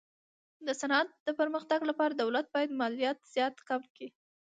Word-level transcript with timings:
د 0.65 0.67
صنعت 0.81 1.09
د 1.27 1.29
پرمختګ 1.39 1.79
لپاره 1.89 2.13
دولت 2.13 2.45
باید 2.55 2.77
مالیات 2.81 3.17
زیات 3.33 3.55
کم 3.69 3.81
کي. 3.95 4.07